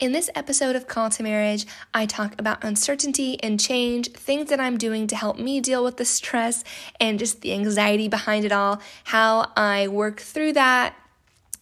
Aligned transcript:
In 0.00 0.12
this 0.12 0.30
episode 0.34 0.76
of 0.76 0.88
Call 0.88 1.10
to 1.10 1.22
Marriage, 1.22 1.66
I 1.92 2.06
talk 2.06 2.34
about 2.40 2.64
uncertainty 2.64 3.38
and 3.42 3.60
change, 3.60 4.10
things 4.12 4.48
that 4.48 4.58
I'm 4.58 4.78
doing 4.78 5.06
to 5.08 5.14
help 5.14 5.38
me 5.38 5.60
deal 5.60 5.84
with 5.84 5.98
the 5.98 6.06
stress 6.06 6.64
and 6.98 7.18
just 7.18 7.42
the 7.42 7.52
anxiety 7.52 8.08
behind 8.08 8.46
it 8.46 8.50
all, 8.50 8.80
how 9.04 9.52
I 9.58 9.88
work 9.88 10.20
through 10.20 10.54
that, 10.54 10.94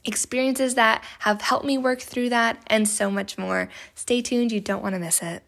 experiences 0.05 0.77
that 0.77 1.03
have 1.19 1.43
helped 1.43 1.67
me 1.67 1.79
work 1.79 2.01
through 2.01 2.29
that, 2.29 2.63
and 2.69 2.87
so 2.87 3.11
much 3.11 3.39
more. 3.39 3.69
Stay 3.97 4.23
tuned, 4.23 4.53
you 4.53 4.61
don't 4.61 4.85
want 4.85 4.95
to 4.95 5.01
miss 5.01 5.21
it. 5.21 5.43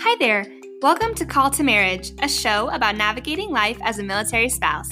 Hi 0.00 0.16
there. 0.18 0.46
Welcome 0.82 1.14
to 1.14 1.24
Call 1.24 1.50
to 1.50 1.62
Marriage, 1.62 2.10
a 2.18 2.28
show 2.28 2.70
about 2.70 2.96
navigating 2.96 3.50
life 3.50 3.78
as 3.82 4.00
a 4.00 4.02
military 4.02 4.48
spouse. 4.48 4.90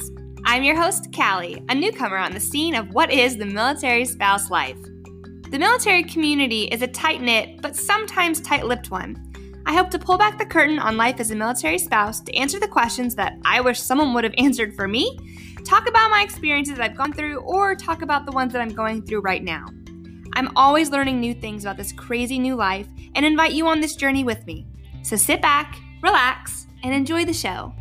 I'm 0.50 0.62
your 0.62 0.76
host, 0.76 1.12
Callie, 1.14 1.62
a 1.68 1.74
newcomer 1.74 2.16
on 2.16 2.32
the 2.32 2.40
scene 2.40 2.74
of 2.74 2.94
what 2.94 3.12
is 3.12 3.36
the 3.36 3.44
military 3.44 4.06
spouse 4.06 4.50
life. 4.50 4.78
The 5.50 5.58
military 5.58 6.02
community 6.02 6.62
is 6.62 6.80
a 6.80 6.86
tight 6.86 7.20
knit, 7.20 7.60
but 7.60 7.76
sometimes 7.76 8.40
tight 8.40 8.64
lipped 8.64 8.90
one. 8.90 9.62
I 9.66 9.74
hope 9.74 9.90
to 9.90 9.98
pull 9.98 10.16
back 10.16 10.38
the 10.38 10.46
curtain 10.46 10.78
on 10.78 10.96
life 10.96 11.20
as 11.20 11.30
a 11.30 11.36
military 11.36 11.76
spouse 11.76 12.20
to 12.20 12.34
answer 12.34 12.58
the 12.58 12.66
questions 12.66 13.14
that 13.16 13.36
I 13.44 13.60
wish 13.60 13.78
someone 13.78 14.14
would 14.14 14.24
have 14.24 14.32
answered 14.38 14.74
for 14.74 14.88
me, 14.88 15.18
talk 15.66 15.86
about 15.86 16.10
my 16.10 16.22
experiences 16.22 16.78
that 16.78 16.90
I've 16.90 16.96
gone 16.96 17.12
through, 17.12 17.40
or 17.40 17.74
talk 17.74 18.00
about 18.00 18.24
the 18.24 18.32
ones 18.32 18.54
that 18.54 18.62
I'm 18.62 18.72
going 18.72 19.02
through 19.02 19.20
right 19.20 19.44
now. 19.44 19.66
I'm 20.32 20.48
always 20.56 20.88
learning 20.88 21.20
new 21.20 21.34
things 21.34 21.66
about 21.66 21.76
this 21.76 21.92
crazy 21.92 22.38
new 22.38 22.54
life 22.54 22.88
and 23.14 23.26
invite 23.26 23.52
you 23.52 23.66
on 23.66 23.80
this 23.80 23.96
journey 23.96 24.24
with 24.24 24.46
me. 24.46 24.66
So 25.02 25.14
sit 25.14 25.42
back, 25.42 25.76
relax, 26.02 26.68
and 26.82 26.94
enjoy 26.94 27.26
the 27.26 27.34
show. 27.34 27.74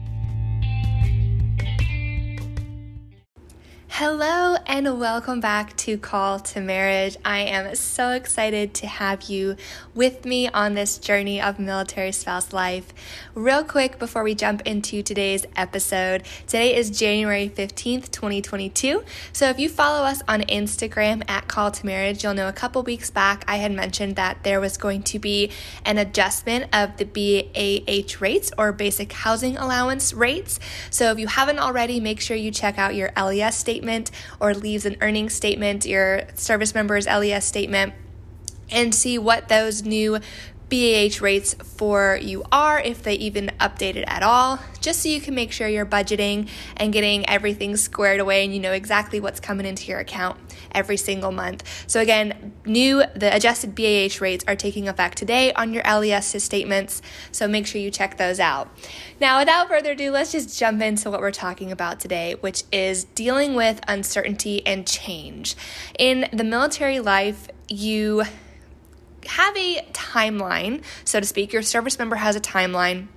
Hello 4.00 4.56
and 4.68 5.00
welcome 5.00 5.40
back 5.40 5.76
to 5.78 5.98
Call 5.98 6.40
to 6.42 6.62
Marriage. 6.62 7.18
I 7.26 7.40
am 7.40 7.74
so 7.74 8.12
excited 8.12 8.76
to 8.76 8.86
have 8.86 9.24
you 9.24 9.56
with 9.96 10.24
me 10.24 10.48
on 10.48 10.76
this 10.76 11.00
journey 11.00 11.42
of 11.42 11.58
military 11.58 12.12
spouse 12.12 12.54
life. 12.54 12.94
Real 13.34 13.64
quick 13.64 13.98
before 13.98 14.22
we 14.22 14.36
jump 14.36 14.62
into 14.68 15.02
today's 15.02 15.48
episode, 15.56 16.22
today 16.46 16.76
is 16.76 16.92
January 16.92 17.50
15th, 17.50 18.12
2022. 18.12 19.04
So 19.34 19.50
if 19.50 19.58
you 19.58 19.68
follow 19.68 20.06
us 20.06 20.22
on 20.28 20.42
Instagram 20.42 21.28
at 21.28 21.48
Call 21.48 21.72
to 21.72 21.84
Marriage, 21.84 22.24
you'll 22.24 22.36
know 22.36 22.48
a 22.48 22.54
couple 22.54 22.84
weeks 22.84 23.10
back 23.10 23.46
I 23.48 23.56
had 23.56 23.72
mentioned 23.72 24.16
that 24.18 24.44
there 24.44 24.60
was 24.60 24.78
going 24.78 25.02
to 25.04 25.18
be 25.18 25.50
an 25.86 25.98
adjustment 25.98 26.68
of 26.72 26.98
the 26.98 27.06
BAH 27.06 28.22
rates 28.22 28.52
or 28.60 28.72
basic 28.74 29.12
housing 29.12 29.58
allowance 29.58 30.14
rates. 30.14 30.60
So 30.92 31.10
if 31.10 31.18
you 31.18 31.26
haven't 31.26 31.58
already, 31.58 32.00
make 32.00 32.22
sure 32.22 32.38
you 32.38 32.52
check 32.52 32.78
out 32.78 32.94
your 32.94 33.10
LES 33.18 33.58
statement 33.58 33.87
statement 33.88 34.12
or 34.40 34.54
leave 34.54 34.86
and 34.86 34.98
earnings 35.02 35.34
statement, 35.34 35.86
your 35.86 36.24
service 36.36 36.74
member's 36.74 37.08
LES 37.08 37.46
statement, 37.46 37.94
and 38.70 38.94
see 38.94 39.18
what 39.18 39.48
those 39.48 39.84
new 39.84 40.20
BAH 40.70 41.22
rates 41.22 41.54
for 41.54 42.20
you 42.22 42.44
are, 42.52 42.80
if 42.80 43.02
they 43.02 43.14
even 43.16 43.52
updated 43.60 44.04
at 44.08 44.22
all, 44.22 44.60
just 44.82 45.02
so 45.02 45.10
you 45.10 45.22
can 45.22 45.34
make 45.34 45.52
sure 45.52 45.68
you're 45.68 45.86
budgeting 45.86 46.50
and 46.76 46.92
getting 46.92 47.28
everything 47.30 47.78
squared 47.78 48.20
away 48.20 48.44
and 48.44 48.54
you 48.54 48.60
know 48.60 48.74
exactly 48.74 49.20
what's 49.20 49.40
coming 49.40 49.66
into 49.66 49.88
your 49.88 50.00
account 50.00 50.38
every 50.74 50.98
single 50.98 51.32
month. 51.32 51.64
So, 51.88 52.02
again, 52.02 52.54
new, 52.66 53.04
the 53.16 53.34
adjusted 53.34 53.76
BAH 53.76 54.22
rates 54.22 54.44
are 54.48 54.56
taking 54.56 54.90
effect 54.90 55.18
today 55.18 55.54
on 55.54 55.74
your 55.74 55.84
LES 55.84 56.44
statements, 56.44 57.02
so 57.32 57.48
make 57.48 57.66
sure 57.66 57.80
you 57.80 57.90
check 57.90 58.18
those 58.18 58.40
out. 58.40 58.70
Now, 59.22 59.40
without 59.40 59.70
further 59.70 59.92
ado, 59.92 60.12
let's 60.12 60.34
just 60.34 60.60
jump 60.60 60.82
into 60.82 61.10
what 61.10 61.22
we're 61.22 61.32
talking 61.32 61.72
about 61.72 62.00
today, 62.02 62.36
which 62.42 62.64
is 62.74 63.06
dealing 63.06 63.56
with 63.56 63.80
uncertainty 63.88 64.66
and 64.66 64.86
change. 64.86 65.56
In 65.98 66.28
the 66.34 66.44
military 66.44 67.00
life, 67.00 67.48
you 67.70 68.24
have 69.26 69.56
a 69.58 69.86
timeline, 69.94 70.84
so 71.04 71.20
to 71.20 71.26
speak. 71.26 71.54
Your 71.54 71.62
service 71.62 71.98
member 71.98 72.18
has 72.18 72.36
a 72.36 72.42
timeline 72.42 73.08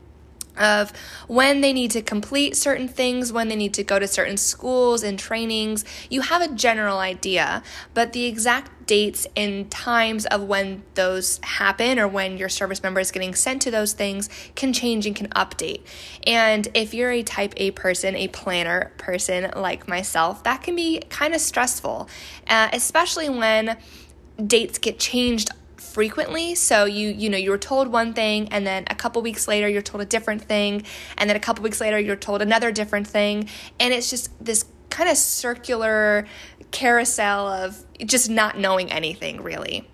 of 0.58 0.92
when 1.26 1.60
they 1.60 1.72
need 1.72 1.90
to 1.92 2.02
complete 2.02 2.56
certain 2.56 2.88
things, 2.88 3.32
when 3.32 3.48
they 3.48 3.56
need 3.56 3.74
to 3.74 3.84
go 3.84 3.98
to 3.98 4.06
certain 4.06 4.36
schools 4.36 5.02
and 5.02 5.18
trainings. 5.18 5.84
You 6.10 6.20
have 6.22 6.42
a 6.42 6.52
general 6.52 6.98
idea, 6.98 7.62
but 7.94 8.12
the 8.12 8.26
exact 8.26 8.86
dates 8.86 9.26
and 9.36 9.70
times 9.70 10.26
of 10.26 10.42
when 10.42 10.82
those 10.94 11.38
happen 11.44 11.98
or 11.98 12.08
when 12.08 12.36
your 12.36 12.48
service 12.48 12.82
member 12.82 13.00
is 13.00 13.10
getting 13.12 13.34
sent 13.34 13.62
to 13.62 13.70
those 13.70 13.92
things 13.92 14.28
can 14.56 14.72
change 14.72 15.06
and 15.06 15.14
can 15.14 15.28
update. 15.28 15.82
And 16.26 16.66
if 16.74 16.92
you're 16.92 17.12
a 17.12 17.22
type 17.22 17.54
A 17.56 17.70
person, 17.70 18.16
a 18.16 18.28
planner 18.28 18.92
person 18.98 19.50
like 19.56 19.86
myself, 19.86 20.42
that 20.44 20.62
can 20.62 20.74
be 20.74 21.00
kind 21.08 21.34
of 21.34 21.40
stressful, 21.40 22.08
uh, 22.48 22.68
especially 22.72 23.28
when 23.28 23.76
dates 24.44 24.78
get 24.78 24.98
changed 24.98 25.50
frequently. 25.80 26.54
So 26.54 26.84
you 26.84 27.08
you 27.10 27.28
know 27.28 27.38
you 27.38 27.50
were 27.50 27.58
told 27.58 27.88
one 27.88 28.12
thing 28.12 28.48
and 28.50 28.66
then 28.66 28.84
a 28.88 28.94
couple 28.94 29.22
weeks 29.22 29.48
later 29.48 29.68
you're 29.68 29.82
told 29.82 30.02
a 30.02 30.06
different 30.06 30.42
thing 30.42 30.84
and 31.16 31.28
then 31.28 31.36
a 31.36 31.40
couple 31.40 31.62
weeks 31.62 31.80
later 31.80 31.98
you're 31.98 32.16
told 32.16 32.42
another 32.42 32.70
different 32.70 33.06
thing 33.06 33.48
and 33.78 33.92
it's 33.92 34.10
just 34.10 34.32
this 34.44 34.64
kind 34.90 35.08
of 35.08 35.16
circular 35.16 36.26
carousel 36.70 37.48
of 37.48 37.84
just 38.04 38.30
not 38.30 38.58
knowing 38.58 38.90
anything 38.92 39.42
really. 39.42 39.88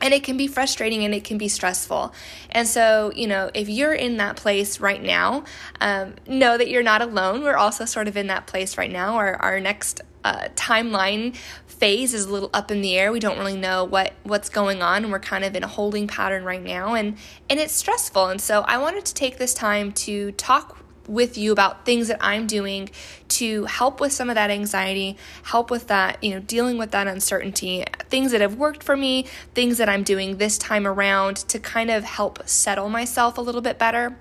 And 0.00 0.12
it 0.12 0.24
can 0.24 0.36
be 0.36 0.46
frustrating 0.46 1.04
and 1.04 1.14
it 1.14 1.24
can 1.24 1.38
be 1.38 1.48
stressful. 1.48 2.12
And 2.50 2.68
so, 2.68 3.12
you 3.14 3.26
know, 3.26 3.50
if 3.54 3.68
you're 3.68 3.94
in 3.94 4.18
that 4.18 4.36
place 4.36 4.78
right 4.78 5.02
now, 5.02 5.44
um, 5.80 6.16
know 6.26 6.58
that 6.58 6.68
you're 6.68 6.82
not 6.82 7.00
alone. 7.00 7.42
We're 7.42 7.56
also 7.56 7.86
sort 7.86 8.06
of 8.06 8.16
in 8.16 8.26
that 8.26 8.46
place 8.46 8.76
right 8.76 8.90
now. 8.90 9.14
Our, 9.14 9.36
our 9.36 9.58
next 9.58 10.02
uh, 10.22 10.48
timeline 10.54 11.36
phase 11.66 12.12
is 12.12 12.26
a 12.26 12.32
little 12.32 12.50
up 12.52 12.70
in 12.70 12.80
the 12.80 12.96
air. 12.98 13.12
We 13.12 13.20
don't 13.20 13.38
really 13.38 13.56
know 13.56 13.84
what 13.84 14.14
what's 14.24 14.48
going 14.48 14.82
on, 14.82 15.04
and 15.04 15.12
we're 15.12 15.20
kind 15.20 15.44
of 15.44 15.54
in 15.54 15.62
a 15.62 15.68
holding 15.68 16.08
pattern 16.08 16.42
right 16.44 16.62
now, 16.62 16.94
and 16.94 17.16
and 17.48 17.60
it's 17.60 17.72
stressful. 17.72 18.26
And 18.26 18.40
so 18.40 18.62
I 18.62 18.78
wanted 18.78 19.04
to 19.04 19.14
take 19.14 19.38
this 19.38 19.54
time 19.54 19.92
to 19.92 20.32
talk 20.32 20.78
with 21.08 21.38
you 21.38 21.52
about 21.52 21.84
things 21.84 22.08
that 22.08 22.18
I'm 22.20 22.46
doing 22.46 22.90
to 23.28 23.64
help 23.64 24.00
with 24.00 24.12
some 24.12 24.28
of 24.28 24.34
that 24.34 24.50
anxiety, 24.50 25.16
help 25.44 25.70
with 25.70 25.88
that, 25.88 26.22
you 26.22 26.30
know, 26.30 26.40
dealing 26.40 26.78
with 26.78 26.90
that 26.92 27.06
uncertainty, 27.06 27.84
things 28.08 28.32
that 28.32 28.40
have 28.40 28.56
worked 28.56 28.82
for 28.82 28.96
me, 28.96 29.26
things 29.54 29.78
that 29.78 29.88
I'm 29.88 30.02
doing 30.02 30.36
this 30.36 30.58
time 30.58 30.86
around 30.86 31.36
to 31.48 31.58
kind 31.58 31.90
of 31.90 32.04
help 32.04 32.46
settle 32.48 32.88
myself 32.88 33.38
a 33.38 33.40
little 33.40 33.62
bit 33.62 33.78
better 33.78 34.16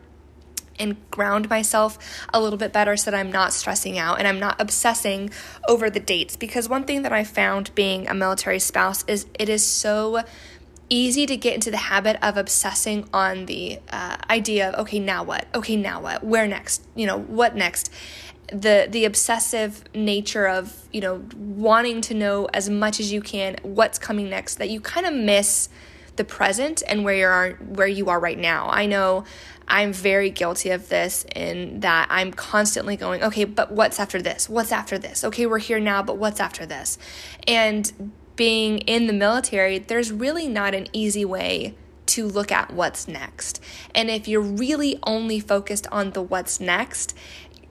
and 0.78 0.98
ground 1.10 1.50
myself 1.50 1.98
a 2.34 2.42
little 2.42 2.58
bit 2.58 2.74
better 2.74 2.98
so 2.98 3.12
that 3.12 3.18
I'm 3.18 3.32
not 3.32 3.54
stressing 3.54 3.98
out 3.98 4.20
and 4.20 4.28
I'm 4.28 4.40
not 4.40 4.60
obsessing 4.60 5.30
over 5.68 5.90
the 5.90 6.00
dates. 6.00 6.36
Because 6.36 6.68
one 6.68 6.84
thing 6.84 7.04
that 7.04 7.14
I 7.14 7.24
found 7.24 7.74
being 7.76 8.08
a 8.08 8.14
military 8.14 8.60
spouse 8.60 9.04
is 9.08 9.26
it 9.40 9.50
is 9.50 9.66
so 9.66 10.24
easy 10.90 11.26
to 11.26 11.36
get 11.36 11.54
into 11.56 11.72
the 11.72 11.78
habit 11.78 12.18
of 12.22 12.38
obsessing 12.38 13.08
on 13.14 13.46
the 13.46 13.80
uh, 13.90 14.18
idea 14.30 14.70
of 14.70 14.80
okay 14.82 15.00
now 15.00 15.24
what 15.24 15.48
okay 15.56 15.76
now 15.76 16.00
what 16.00 16.24
where 16.24 16.48
next 16.48 16.84
you 16.96 17.08
know 17.08 17.18
what 17.18 17.56
next 17.56 17.92
the 18.52 18.88
the 18.90 19.06
obsessive 19.06 19.84
nature 19.96 20.48
of 20.48 20.88
you 20.92 21.02
know 21.02 21.24
wanting 21.36 22.02
to 22.02 22.14
know 22.14 22.46
as 22.54 22.70
much 22.70 23.00
as 23.00 23.12
you 23.12 23.22
can 23.22 23.56
what's 23.64 23.98
coming 23.98 24.30
next 24.30 24.56
that 24.56 24.70
you 24.70 24.80
kind 24.80 25.06
of 25.06 25.14
miss 25.14 25.70
the 26.16 26.24
present 26.24 26.82
and 26.88 27.04
where 27.04 27.16
you 27.16 27.26
are 27.26 27.52
where 27.54 27.88
you 27.88 28.10
are 28.10 28.20
right 28.20 28.38
now. 28.38 28.70
I 28.70 28.86
know 28.86 29.26
I'm 29.68 29.92
very 29.92 30.30
guilty 30.30 30.70
of 30.70 30.90
this 30.90 31.26
in 31.36 31.80
that 31.82 32.08
I'm 32.10 32.32
constantly 32.32 32.96
going, 32.96 33.24
okay, 33.24 33.46
but 33.46 33.72
what's 33.72 34.00
after 34.00 34.22
this? 34.22 34.48
What's 34.48 34.72
after 34.72 34.98
this? 34.98 35.24
Okay, 35.24 35.46
we're 35.46 35.60
here 35.60 35.80
now, 35.80 36.04
but 36.04 36.18
what's 36.18 36.40
after 36.40 36.66
this? 36.66 36.98
And 37.48 38.12
being 38.36 38.80
in 38.80 39.08
the 39.08 39.14
military, 39.14 39.80
there's 39.80 40.12
really 40.12 40.48
not 40.48 40.74
an 40.74 40.88
easy 40.94 41.26
way 41.26 41.76
to 42.08 42.28
look 42.28 42.52
at 42.52 42.72
what's 42.72 43.08
next. 43.08 43.62
And 43.94 44.10
if 44.10 44.28
you're 44.28 44.42
really 44.42 45.00
only 45.04 45.40
focused 45.40 45.88
on 45.92 46.12
the 46.12 46.22
what's 46.22 46.60
next, 46.60 47.16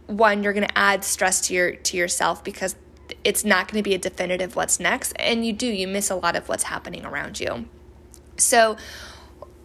one 0.07 0.43
you're 0.43 0.53
going 0.53 0.67
to 0.67 0.79
add 0.79 1.03
stress 1.05 1.41
to 1.41 1.55
your 1.55 1.73
to 1.77 1.97
yourself 1.97 2.45
because 2.45 2.77
it's 3.23 3.45
not 3.45 3.69
going 3.69 3.83
to 3.83 3.89
be 3.89 3.95
a 3.95 3.99
definitive 3.99 4.55
what's 4.57 4.79
next 4.79 5.13
and 5.13 5.47
you 5.47 5.53
do 5.53 5.67
you 5.67 5.87
miss 5.89 6.11
a 6.11 6.15
lot 6.15 6.37
of 6.37 6.49
what's 6.49 6.65
happening 6.65 7.05
around 7.05 7.41
you. 7.41 7.67
So, 8.37 8.77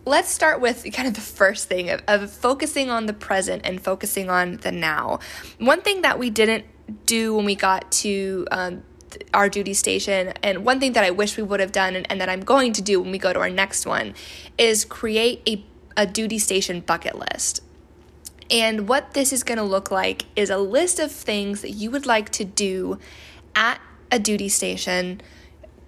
let's 0.06 0.30
start 0.30 0.62
with 0.62 0.88
kind 0.94 1.08
of 1.08 1.14
the 1.14 1.22
first 1.22 1.68
thing 1.68 1.90
of, 1.90 2.02
of, 2.08 2.32
focusing 2.32 2.90
on 2.90 3.06
the 3.06 3.14
present 3.14 3.62
and 3.66 3.82
focusing 3.82 4.30
on 4.30 4.58
the 4.58 4.72
now. 4.72 5.20
One 5.58 5.82
thing 5.82 6.04
that 6.04 6.18
we 6.18 6.30
didn't 6.30 6.66
do 7.06 7.36
when 7.36 7.46
we 7.46 7.56
got 7.56 7.92
to 7.92 8.48
um, 8.52 8.84
our 9.34 9.50
duty 9.50 9.74
station, 9.74 10.34
and 10.44 10.66
one 10.66 10.80
thing 10.80 10.94
that 10.94 11.04
I 11.04 11.12
wish 11.12 11.38
we 11.38 11.44
would 11.44 11.60
have 11.60 11.72
done, 11.72 11.96
and, 11.96 12.06
and, 12.10 12.20
that 12.22 12.30
I'm 12.30 12.42
going 12.42 12.74
to 12.74 12.82
do 12.82 13.02
when 13.02 13.12
we 13.12 13.18
go 13.18 13.34
to 13.34 13.40
our 13.40 13.50
next 13.50 13.86
one, 13.86 14.14
is 14.58 14.86
create 14.86 15.42
a, 15.48 15.64
a 15.96 16.06
duty 16.06 16.40
station 16.40 16.82
bucket 16.82 17.18
list. 17.18 17.62
And 18.52 18.88
what 18.88 19.14
this 19.14 19.32
is 19.32 19.44
going 19.44 19.58
to 19.58 19.64
look 19.64 19.92
like 19.92 20.26
is 20.36 20.50
a 20.50 20.58
list 20.58 21.00
of 21.00 21.12
things 21.12 21.62
that 21.62 21.72
you 21.72 21.92
would 21.92 22.06
like 22.06 22.30
to 22.32 22.46
do 22.46 23.00
at 23.56 23.80
a 24.12 24.18
duty 24.20 24.50
station 24.50 25.22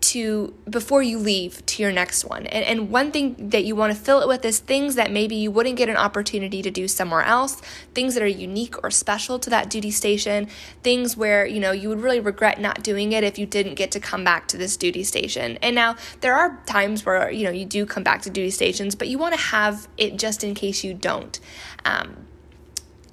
to 0.02 0.54
before 0.70 1.04
you 1.04 1.20
leave 1.20 1.64
to 1.68 1.82
your 1.84 1.92
next 1.92 2.26
one. 2.26 2.48
And, 2.48 2.66
and 2.66 2.90
one 2.90 3.12
thing 3.12 3.50
that 3.50 3.64
you 3.64 3.76
want 3.76 3.94
to 3.94 4.00
fill 4.00 4.20
it 4.22 4.28
with 4.28 4.44
is 4.44 4.60
things 4.60 4.96
that 4.96 5.12
maybe 5.12 5.36
you 5.36 5.52
wouldn't 5.52 5.76
get 5.76 5.90
an 5.90 5.98
opportunity 5.98 6.62
to 6.64 6.72
do 6.72 6.88
somewhere 6.88 7.22
else, 7.22 7.62
things 7.94 8.16
that 8.16 8.24
are 8.24 8.28
unique 8.28 8.84
or 8.84 8.90
special 8.90 9.38
to 9.40 9.50
that 9.52 9.70
duty 9.70 9.92
station, 9.92 10.48
things 10.82 11.16
where, 11.16 11.46
you 11.46 11.60
know, 11.60 11.72
you 11.72 11.88
would 11.88 12.02
really 12.02 12.20
regret 12.20 12.60
not 12.60 12.84
doing 12.84 13.12
it 13.12 13.24
if 13.24 13.38
you 13.38 13.46
didn't 13.46 13.76
get 13.76 13.92
to 13.92 14.00
come 14.00 14.24
back 14.24 14.48
to 14.48 14.58
this 14.58 14.76
duty 14.76 15.04
station. 15.04 15.58
And 15.62 15.76
now 15.76 15.96
there 16.22 16.36
are 16.36 16.62
times 16.66 17.06
where, 17.06 17.30
you 17.32 17.44
know, 17.44 17.52
you 17.52 17.66
do 17.66 17.86
come 17.86 18.04
back 18.04 18.24
to 18.24 18.30
duty 18.30 18.50
stations, 18.50 18.96
but 18.96 19.08
you 19.08 19.20
want 19.20 19.36
to 19.36 19.40
have 19.40 19.88
it 19.98 20.18
just 20.18 20.44
in 20.44 20.56
case 20.56 20.84
you 20.84 20.94
don't. 20.96 21.40
Um, 21.86 22.26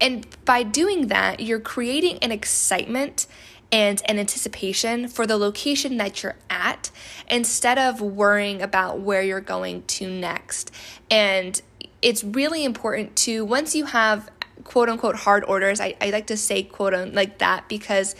and 0.00 0.26
by 0.44 0.62
doing 0.62 1.08
that, 1.08 1.40
you're 1.40 1.60
creating 1.60 2.18
an 2.18 2.32
excitement 2.32 3.26
and 3.70 4.02
an 4.06 4.18
anticipation 4.18 5.08
for 5.08 5.26
the 5.26 5.36
location 5.36 5.98
that 5.98 6.22
you're 6.22 6.36
at 6.48 6.90
instead 7.30 7.78
of 7.78 8.00
worrying 8.00 8.62
about 8.62 9.00
where 9.00 9.22
you're 9.22 9.40
going 9.40 9.82
to 9.82 10.10
next. 10.10 10.70
And 11.10 11.60
it's 12.00 12.24
really 12.24 12.64
important 12.64 13.16
to, 13.16 13.44
once 13.44 13.74
you 13.74 13.86
have 13.86 14.30
quote 14.64 14.88
unquote 14.88 15.16
hard 15.16 15.44
orders, 15.44 15.80
I, 15.80 15.96
I 16.00 16.10
like 16.10 16.28
to 16.28 16.36
say 16.36 16.62
quote 16.62 16.94
unquote 16.94 17.14
like 17.14 17.38
that 17.38 17.68
because 17.68 18.14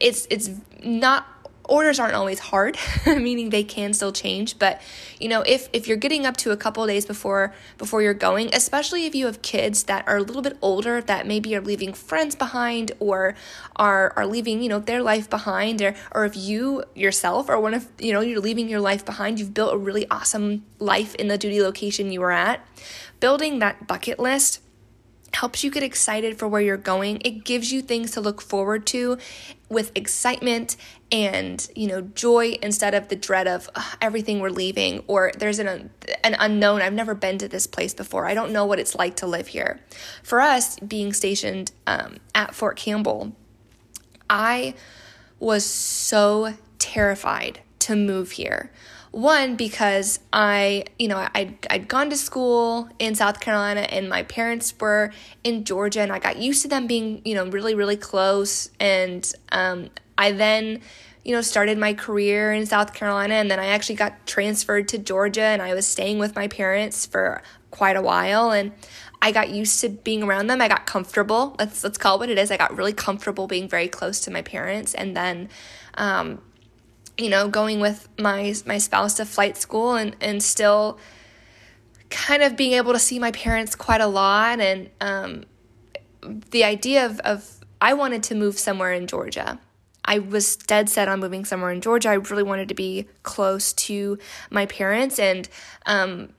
it's 0.00 0.26
it's 0.30 0.50
not 0.82 1.26
orders 1.64 1.98
aren't 1.98 2.14
always 2.14 2.38
hard 2.38 2.76
meaning 3.06 3.50
they 3.50 3.62
can 3.62 3.92
still 3.92 4.12
change 4.12 4.58
but 4.58 4.80
you 5.20 5.28
know 5.28 5.42
if 5.42 5.68
if 5.72 5.86
you're 5.86 5.96
getting 5.96 6.26
up 6.26 6.36
to 6.36 6.50
a 6.50 6.56
couple 6.56 6.86
days 6.86 7.06
before 7.06 7.54
before 7.78 8.02
you're 8.02 8.14
going 8.14 8.52
especially 8.52 9.06
if 9.06 9.14
you 9.14 9.26
have 9.26 9.42
kids 9.42 9.84
that 9.84 10.06
are 10.08 10.16
a 10.16 10.22
little 10.22 10.42
bit 10.42 10.56
older 10.60 11.00
that 11.00 11.26
maybe 11.26 11.54
are 11.54 11.60
leaving 11.60 11.92
friends 11.92 12.34
behind 12.34 12.92
or 12.98 13.34
are 13.76 14.12
are 14.16 14.26
leaving 14.26 14.62
you 14.62 14.68
know 14.68 14.78
their 14.78 15.02
life 15.02 15.30
behind 15.30 15.80
or 15.80 15.94
or 16.12 16.24
if 16.24 16.36
you 16.36 16.82
yourself 16.94 17.48
are 17.48 17.60
one 17.60 17.74
of 17.74 17.88
you 17.98 18.12
know 18.12 18.20
you're 18.20 18.40
leaving 18.40 18.68
your 18.68 18.80
life 18.80 19.04
behind 19.04 19.38
you've 19.38 19.54
built 19.54 19.72
a 19.72 19.78
really 19.78 20.08
awesome 20.10 20.64
life 20.82 21.14
in 21.14 21.28
the 21.28 21.38
duty 21.38 21.62
location 21.62 22.12
you 22.12 22.20
were 22.20 22.32
at. 22.32 22.66
Building 23.20 23.60
that 23.60 23.86
bucket 23.86 24.18
list 24.18 24.60
helps 25.34 25.64
you 25.64 25.70
get 25.70 25.82
excited 25.82 26.38
for 26.38 26.46
where 26.46 26.60
you're 26.60 26.76
going. 26.76 27.20
It 27.24 27.44
gives 27.44 27.72
you 27.72 27.82
things 27.82 28.10
to 28.12 28.20
look 28.20 28.40
forward 28.40 28.86
to 28.88 29.18
with 29.68 29.90
excitement 29.94 30.76
and, 31.10 31.66
you 31.74 31.86
know, 31.86 32.02
joy 32.02 32.58
instead 32.62 32.94
of 32.94 33.08
the 33.08 33.16
dread 33.16 33.46
of 33.46 33.68
everything 34.00 34.40
we're 34.40 34.50
leaving 34.50 35.02
or 35.06 35.32
there's 35.38 35.58
an 35.58 35.90
an 36.24 36.36
unknown. 36.38 36.82
I've 36.82 36.92
never 36.92 37.14
been 37.14 37.38
to 37.38 37.48
this 37.48 37.66
place 37.66 37.94
before. 37.94 38.26
I 38.26 38.34
don't 38.34 38.52
know 38.52 38.66
what 38.66 38.78
it's 38.78 38.94
like 38.94 39.16
to 39.16 39.26
live 39.26 39.48
here. 39.48 39.80
For 40.22 40.40
us 40.40 40.78
being 40.78 41.12
stationed 41.12 41.72
um, 41.86 42.18
at 42.34 42.54
Fort 42.54 42.76
Campbell, 42.76 43.32
I 44.28 44.74
was 45.38 45.64
so 45.64 46.54
terrified 46.78 47.60
to 47.80 47.96
move 47.96 48.32
here. 48.32 48.70
One, 49.12 49.56
because 49.56 50.20
I, 50.32 50.84
you 50.98 51.06
know, 51.06 51.28
I'd, 51.34 51.66
I'd 51.68 51.86
gone 51.86 52.08
to 52.10 52.16
school 52.16 52.88
in 52.98 53.14
South 53.14 53.40
Carolina 53.40 53.80
and 53.82 54.08
my 54.08 54.22
parents 54.22 54.72
were 54.80 55.12
in 55.44 55.64
Georgia 55.64 56.00
and 56.00 56.10
I 56.10 56.18
got 56.18 56.38
used 56.38 56.62
to 56.62 56.68
them 56.68 56.86
being, 56.86 57.20
you 57.24 57.34
know, 57.34 57.44
really, 57.46 57.74
really 57.74 57.98
close. 57.98 58.70
And 58.80 59.30
um, 59.50 59.90
I 60.16 60.32
then, 60.32 60.80
you 61.26 61.34
know, 61.34 61.42
started 61.42 61.76
my 61.76 61.92
career 61.92 62.54
in 62.54 62.64
South 62.64 62.94
Carolina 62.94 63.34
and 63.34 63.50
then 63.50 63.60
I 63.60 63.66
actually 63.66 63.96
got 63.96 64.26
transferred 64.26 64.88
to 64.88 64.98
Georgia 64.98 65.42
and 65.42 65.60
I 65.60 65.74
was 65.74 65.86
staying 65.86 66.18
with 66.18 66.34
my 66.34 66.48
parents 66.48 67.04
for 67.04 67.42
quite 67.70 67.96
a 67.96 68.02
while. 68.02 68.50
And 68.50 68.72
I 69.20 69.30
got 69.30 69.50
used 69.50 69.78
to 69.82 69.90
being 69.90 70.22
around 70.22 70.46
them. 70.46 70.62
I 70.62 70.68
got 70.68 70.86
comfortable. 70.86 71.54
Let's 71.58 71.84
let's 71.84 71.96
call 71.96 72.16
it 72.16 72.18
what 72.18 72.28
it 72.30 72.38
is. 72.38 72.50
I 72.50 72.56
got 72.56 72.76
really 72.76 72.92
comfortable 72.92 73.46
being 73.46 73.68
very 73.68 73.86
close 73.86 74.20
to 74.22 74.32
my 74.32 74.42
parents, 74.42 74.94
and 74.94 75.16
then 75.16 75.48
um, 75.94 76.40
you 77.18 77.28
know, 77.28 77.48
going 77.48 77.80
with 77.80 78.08
my 78.18 78.54
my 78.66 78.78
spouse 78.78 79.14
to 79.14 79.24
flight 79.24 79.56
school 79.56 79.94
and 79.94 80.16
and 80.20 80.42
still 80.42 80.98
kind 82.10 82.42
of 82.42 82.56
being 82.56 82.72
able 82.72 82.92
to 82.92 82.98
see 82.98 83.18
my 83.18 83.30
parents 83.32 83.74
quite 83.74 84.00
a 84.00 84.06
lot 84.06 84.60
and 84.60 84.90
um, 85.00 85.44
the 86.50 86.62
idea 86.62 87.06
of, 87.06 87.18
of 87.20 87.64
I 87.80 87.94
wanted 87.94 88.22
to 88.24 88.34
move 88.34 88.58
somewhere 88.58 88.92
in 88.92 89.06
Georgia. 89.06 89.58
I 90.04 90.18
was 90.18 90.56
dead 90.56 90.90
set 90.90 91.08
on 91.08 91.20
moving 91.20 91.44
somewhere 91.44 91.70
in 91.70 91.80
Georgia. 91.80 92.10
I 92.10 92.14
really 92.14 92.42
wanted 92.42 92.68
to 92.68 92.74
be 92.74 93.08
close 93.22 93.72
to 93.74 94.18
my 94.50 94.66
parents. 94.66 95.18
And 95.18 95.48
um, 95.86 96.30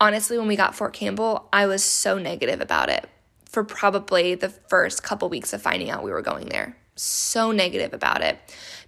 honestly, 0.00 0.38
when 0.38 0.48
we 0.48 0.56
got 0.56 0.74
Fort 0.74 0.92
Campbell, 0.92 1.48
I 1.52 1.66
was 1.66 1.84
so 1.84 2.18
negative 2.18 2.60
about 2.60 2.88
it 2.88 3.08
for 3.44 3.64
probably 3.64 4.34
the 4.34 4.48
first 4.48 5.02
couple 5.02 5.28
weeks 5.28 5.52
of 5.52 5.62
finding 5.62 5.88
out 5.88 6.02
we 6.02 6.10
were 6.10 6.22
going 6.22 6.46
there 6.46 6.76
so 7.00 7.52
negative 7.52 7.92
about 7.92 8.22
it 8.22 8.38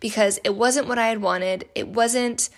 because 0.00 0.38
it 0.44 0.54
wasn't 0.54 0.88
what 0.88 0.98
I 0.98 1.08
had 1.08 1.22
wanted. 1.22 1.68
It 1.74 1.88
wasn't 1.88 2.50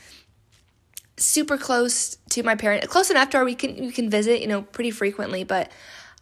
super 1.17 1.59
close 1.59 2.17
to 2.31 2.43
my 2.43 2.55
parent, 2.55 2.89
close 2.89 3.11
enough 3.11 3.31
to 3.31 3.39
where 3.39 3.45
we 3.45 3.55
can 3.55 3.77
we 3.77 3.93
can 3.93 4.11
visit, 4.11 4.41
you 4.41 4.49
know, 4.49 4.63
pretty 4.63 4.91
frequently, 4.91 5.45
but 5.45 5.71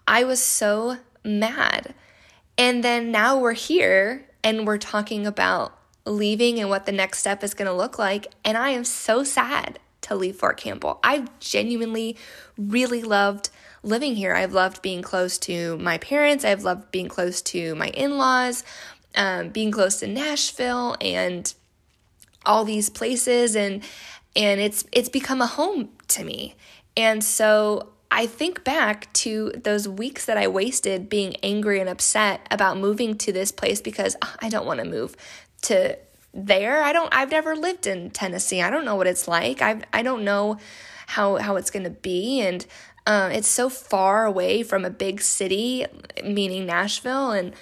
I 0.06 0.24
was 0.24 0.42
so 0.42 0.98
mad. 1.24 1.94
And 2.58 2.84
then 2.84 3.10
now 3.10 3.38
we're 3.38 3.52
here 3.52 4.26
and 4.42 4.66
we're 4.66 4.78
talking 4.78 5.26
about 5.26 5.76
leaving 6.04 6.58
and 6.58 6.68
what 6.68 6.86
the 6.86 6.92
next 6.92 7.18
step 7.18 7.44
is 7.44 7.54
going 7.54 7.66
to 7.66 7.74
look 7.74 7.98
like, 7.98 8.26
and 8.44 8.56
I 8.56 8.70
am 8.70 8.84
so 8.84 9.22
sad 9.22 9.78
to 10.02 10.14
leave 10.14 10.36
Fort 10.36 10.56
Campbell. 10.56 10.98
I've 11.04 11.38
genuinely 11.40 12.16
really 12.56 13.02
loved 13.02 13.50
living 13.82 14.16
here. 14.16 14.34
I've 14.34 14.52
loved 14.52 14.82
being 14.82 15.02
close 15.02 15.38
to 15.38 15.78
my 15.78 15.98
parents. 15.98 16.44
I've 16.44 16.64
loved 16.64 16.90
being 16.90 17.08
close 17.08 17.40
to 17.42 17.74
my 17.74 17.88
in 17.88 18.18
laws 18.18 18.64
um, 19.14 19.48
being 19.50 19.70
close 19.70 20.00
to 20.00 20.06
Nashville 20.06 20.96
and 21.00 21.52
all 22.46 22.64
these 22.64 22.88
places 22.88 23.54
and 23.54 23.82
and 24.36 24.60
it's 24.60 24.84
it's 24.92 25.08
become 25.08 25.40
a 25.40 25.46
home 25.46 25.90
to 26.08 26.24
me. 26.24 26.54
And 26.96 27.22
so 27.22 27.90
I 28.10 28.26
think 28.26 28.64
back 28.64 29.12
to 29.14 29.52
those 29.62 29.88
weeks 29.88 30.24
that 30.24 30.36
I 30.36 30.48
wasted 30.48 31.08
being 31.08 31.36
angry 31.42 31.80
and 31.80 31.88
upset 31.88 32.46
about 32.50 32.76
moving 32.76 33.16
to 33.18 33.32
this 33.32 33.52
place 33.52 33.80
because 33.80 34.16
I 34.40 34.48
don't 34.48 34.66
want 34.66 34.80
to 34.80 34.86
move 34.86 35.16
to 35.62 35.98
there. 36.32 36.82
I 36.82 36.92
don't 36.92 37.12
I've 37.12 37.30
never 37.30 37.56
lived 37.56 37.86
in 37.86 38.10
Tennessee. 38.10 38.62
I 38.62 38.70
don't 38.70 38.84
know 38.84 38.96
what 38.96 39.06
it's 39.06 39.26
like. 39.26 39.62
I 39.62 39.82
I 39.92 40.02
don't 40.02 40.24
know 40.24 40.58
how 41.08 41.36
how 41.36 41.56
it's 41.56 41.70
going 41.70 41.84
to 41.84 41.90
be 41.90 42.40
and 42.40 42.64
uh, 43.06 43.30
it's 43.32 43.48
so 43.48 43.68
far 43.68 44.24
away 44.24 44.62
from 44.62 44.84
a 44.84 44.90
big 44.90 45.20
city, 45.20 45.86
meaning 46.22 46.66
Nashville, 46.66 47.30
and 47.30 47.54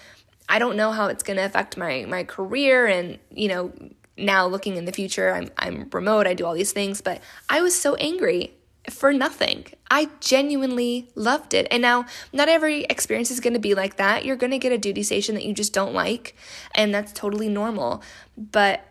I 0.48 0.58
don't 0.58 0.76
know 0.76 0.92
how 0.92 1.06
it's 1.06 1.22
going 1.22 1.36
to 1.36 1.44
affect 1.44 1.76
my 1.76 2.06
my 2.08 2.24
career 2.24 2.86
and, 2.86 3.18
you 3.30 3.48
know, 3.48 3.72
now 4.16 4.46
looking 4.46 4.76
in 4.76 4.84
the 4.84 4.92
future, 4.92 5.32
I'm 5.32 5.50
I'm 5.58 5.88
remote, 5.92 6.26
I 6.26 6.34
do 6.34 6.46
all 6.46 6.54
these 6.54 6.72
things, 6.72 7.00
but 7.00 7.22
I 7.48 7.60
was 7.60 7.78
so 7.78 7.94
angry 7.96 8.52
for 8.90 9.12
nothing. 9.12 9.66
I 9.90 10.08
genuinely 10.20 11.10
loved 11.14 11.54
it. 11.54 11.68
And 11.70 11.82
now, 11.82 12.06
not 12.32 12.48
every 12.48 12.84
experience 12.84 13.30
is 13.30 13.40
going 13.40 13.54
to 13.54 13.58
be 13.58 13.74
like 13.74 13.96
that. 13.96 14.24
You're 14.24 14.36
going 14.36 14.50
to 14.50 14.58
get 14.58 14.72
a 14.72 14.78
duty 14.78 15.02
station 15.02 15.34
that 15.34 15.44
you 15.44 15.52
just 15.52 15.72
don't 15.72 15.94
like, 15.94 16.34
and 16.74 16.94
that's 16.94 17.12
totally 17.12 17.48
normal. 17.48 18.02
But 18.36 18.84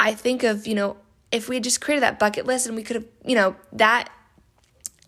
I 0.00 0.14
think 0.14 0.42
of, 0.42 0.66
you 0.66 0.74
know, 0.74 0.96
if 1.30 1.48
we 1.48 1.56
had 1.56 1.64
just 1.64 1.80
created 1.80 2.02
that 2.02 2.18
bucket 2.18 2.46
list 2.46 2.66
and 2.66 2.76
we 2.76 2.82
could 2.82 2.96
have, 2.96 3.04
you 3.24 3.34
know, 3.34 3.56
that 3.72 4.10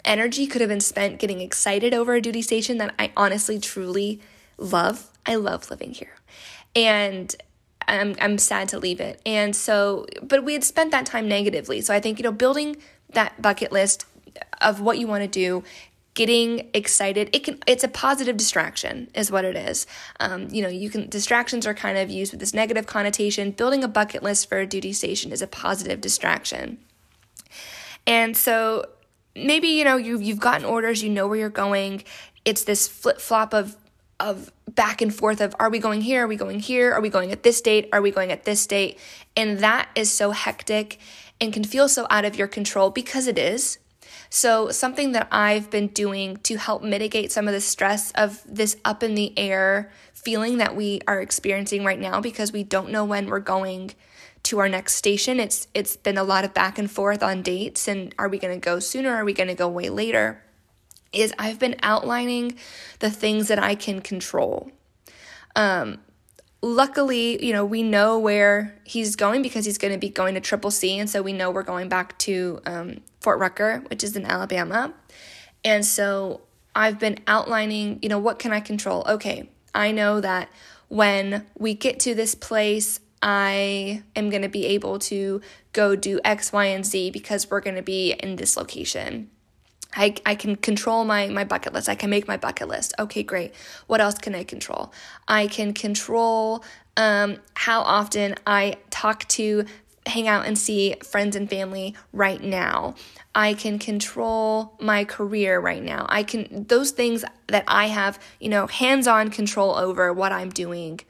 energy 0.04 0.46
could 0.46 0.60
have 0.60 0.70
been 0.70 0.80
spent 0.80 1.18
getting 1.18 1.40
excited 1.40 1.94
over 1.94 2.14
a 2.14 2.20
duty 2.20 2.42
station 2.42 2.78
that 2.78 2.94
I 2.98 3.12
honestly, 3.16 3.58
truly 3.58 4.20
love 4.58 5.10
I 5.26 5.36
love 5.36 5.70
living 5.70 5.92
here. 5.92 6.16
And 6.74 7.34
I'm, 7.88 8.14
I'm 8.20 8.38
sad 8.38 8.68
to 8.68 8.78
leave 8.78 9.00
it. 9.00 9.20
And 9.26 9.54
so, 9.54 10.06
but 10.22 10.44
we 10.44 10.52
had 10.52 10.64
spent 10.64 10.92
that 10.92 11.06
time 11.06 11.28
negatively. 11.28 11.80
So 11.80 11.92
I 11.92 12.00
think, 12.00 12.18
you 12.18 12.22
know, 12.22 12.32
building 12.32 12.76
that 13.12 13.40
bucket 13.42 13.72
list 13.72 14.06
of 14.60 14.80
what 14.80 14.98
you 14.98 15.06
want 15.06 15.22
to 15.22 15.28
do, 15.28 15.64
getting 16.14 16.68
excited, 16.74 17.30
it 17.32 17.44
can, 17.44 17.58
it's 17.66 17.82
a 17.82 17.88
positive 17.88 18.36
distraction 18.36 19.08
is 19.14 19.30
what 19.30 19.44
it 19.44 19.56
is. 19.56 19.86
Um, 20.20 20.48
you 20.50 20.62
know, 20.62 20.68
you 20.68 20.90
can, 20.90 21.08
distractions 21.08 21.66
are 21.66 21.74
kind 21.74 21.98
of 21.98 22.10
used 22.10 22.32
with 22.32 22.40
this 22.40 22.54
negative 22.54 22.86
connotation. 22.86 23.50
Building 23.50 23.82
a 23.82 23.88
bucket 23.88 24.22
list 24.22 24.48
for 24.48 24.58
a 24.58 24.66
duty 24.66 24.92
station 24.92 25.32
is 25.32 25.42
a 25.42 25.46
positive 25.46 26.00
distraction. 26.00 26.78
And 28.06 28.36
so 28.36 28.86
maybe, 29.34 29.68
you 29.68 29.84
know, 29.84 29.96
you've, 29.96 30.22
you've 30.22 30.40
gotten 30.40 30.64
orders, 30.64 31.02
you 31.02 31.10
know 31.10 31.26
where 31.26 31.38
you're 31.38 31.48
going. 31.48 32.04
It's 32.44 32.64
this 32.64 32.88
flip 32.88 33.20
flop 33.20 33.52
of 33.52 33.76
of 34.20 34.52
back 34.74 35.02
and 35.02 35.14
forth 35.14 35.40
of 35.40 35.54
are 35.58 35.70
we 35.70 35.78
going 35.78 36.02
here? 36.02 36.24
Are 36.24 36.28
we 36.28 36.36
going 36.36 36.60
here? 36.60 36.92
Are 36.92 37.00
we 37.00 37.08
going 37.08 37.32
at 37.32 37.42
this 37.42 37.60
date? 37.60 37.88
Are 37.92 38.02
we 38.02 38.10
going 38.10 38.30
at 38.30 38.44
this 38.44 38.66
date? 38.66 38.98
And 39.36 39.58
that 39.60 39.88
is 39.94 40.10
so 40.10 40.30
hectic 40.30 40.98
and 41.40 41.52
can 41.52 41.64
feel 41.64 41.88
so 41.88 42.06
out 42.10 42.24
of 42.24 42.36
your 42.36 42.46
control 42.46 42.90
because 42.90 43.26
it 43.26 43.38
is. 43.38 43.78
So 44.32 44.70
something 44.70 45.12
that 45.12 45.26
i've 45.32 45.70
been 45.70 45.88
doing 45.88 46.36
to 46.44 46.56
help 46.56 46.82
mitigate 46.84 47.32
some 47.32 47.48
of 47.48 47.54
the 47.54 47.60
stress 47.60 48.12
of 48.12 48.42
this 48.46 48.76
up 48.84 49.02
in 49.02 49.16
the 49.16 49.36
air 49.36 49.90
feeling 50.12 50.58
that 50.58 50.76
we 50.76 51.00
are 51.08 51.20
experiencing 51.20 51.84
right 51.84 51.98
now 51.98 52.20
because 52.20 52.52
we 52.52 52.62
don't 52.62 52.90
know 52.90 53.04
when 53.04 53.26
we're 53.26 53.40
going 53.40 53.92
to 54.42 54.58
our 54.58 54.68
next 54.68 54.94
station. 54.94 55.40
It's 55.40 55.66
it's 55.74 55.96
been 55.96 56.16
a 56.16 56.24
lot 56.24 56.44
of 56.44 56.54
back 56.54 56.78
and 56.78 56.90
forth 56.90 57.22
on 57.22 57.42
dates 57.42 57.88
and 57.88 58.14
are 58.18 58.28
we 58.28 58.38
going 58.38 58.54
to 58.54 58.64
go 58.64 58.78
sooner? 58.78 59.14
Are 59.14 59.24
we 59.24 59.32
going 59.32 59.48
to 59.48 59.54
go 59.54 59.68
way 59.68 59.90
later 59.90 60.42
is 61.12 61.32
I've 61.38 61.58
been 61.58 61.76
outlining 61.82 62.58
the 63.00 63.10
things 63.10 63.48
that 63.48 63.58
I 63.58 63.74
can 63.74 64.00
control. 64.00 64.70
Um, 65.56 65.98
luckily, 66.62 67.44
you 67.44 67.52
know, 67.52 67.64
we 67.64 67.82
know 67.82 68.18
where 68.18 68.78
he's 68.84 69.16
going 69.16 69.42
because 69.42 69.64
he's 69.64 69.78
going 69.78 69.92
to 69.92 69.98
be 69.98 70.08
going 70.08 70.34
to 70.34 70.40
Triple 70.40 70.70
C. 70.70 70.98
And 70.98 71.08
so 71.08 71.22
we 71.22 71.32
know 71.32 71.50
we're 71.50 71.62
going 71.62 71.88
back 71.88 72.18
to 72.18 72.60
um, 72.66 73.00
Fort 73.20 73.38
Rucker, 73.38 73.82
which 73.88 74.04
is 74.04 74.16
in 74.16 74.24
Alabama. 74.24 74.94
And 75.64 75.84
so 75.84 76.42
I've 76.74 76.98
been 76.98 77.18
outlining, 77.26 77.98
you 78.02 78.08
know, 78.08 78.18
what 78.18 78.38
can 78.38 78.52
I 78.52 78.60
control? 78.60 79.04
Okay, 79.08 79.50
I 79.74 79.92
know 79.92 80.20
that 80.20 80.48
when 80.88 81.46
we 81.58 81.74
get 81.74 82.00
to 82.00 82.14
this 82.14 82.34
place, 82.34 83.00
I 83.22 84.02
am 84.16 84.30
going 84.30 84.42
to 84.42 84.48
be 84.48 84.66
able 84.66 84.98
to 85.00 85.40
go 85.72 85.94
do 85.94 86.20
X, 86.24 86.52
Y, 86.52 86.64
and 86.66 86.86
Z 86.86 87.10
because 87.10 87.50
we're 87.50 87.60
going 87.60 87.76
to 87.76 87.82
be 87.82 88.12
in 88.12 88.36
this 88.36 88.56
location. 88.56 89.30
I, 89.94 90.14
I 90.24 90.34
can 90.34 90.56
control 90.56 91.04
my, 91.04 91.26
my 91.28 91.44
bucket 91.44 91.72
list. 91.72 91.88
I 91.88 91.94
can 91.94 92.10
make 92.10 92.28
my 92.28 92.36
bucket 92.36 92.68
list. 92.68 92.94
Okay, 92.98 93.22
great. 93.22 93.54
What 93.86 94.00
else 94.00 94.18
can 94.18 94.34
I 94.34 94.44
control? 94.44 94.92
I 95.26 95.46
can 95.46 95.74
control 95.74 96.64
um, 96.96 97.38
how 97.54 97.80
often 97.82 98.36
I 98.46 98.76
talk 98.90 99.26
to, 99.28 99.64
hang 100.06 100.28
out, 100.28 100.46
and 100.46 100.56
see 100.56 100.94
friends 101.02 101.34
and 101.34 101.48
family 101.48 101.96
right 102.12 102.42
now. 102.42 102.94
I 103.34 103.54
can 103.54 103.78
control 103.78 104.74
my 104.80 105.04
career 105.04 105.58
right 105.58 105.82
now. 105.82 106.06
I 106.08 106.22
can, 106.22 106.66
those 106.68 106.90
things 106.90 107.24
that 107.48 107.64
I 107.66 107.86
have, 107.86 108.18
you 108.38 108.48
know, 108.48 108.66
hands 108.66 109.06
on 109.06 109.30
control 109.30 109.76
over 109.76 110.12
what 110.12 110.32
I'm 110.32 110.50
doing. 110.50 111.00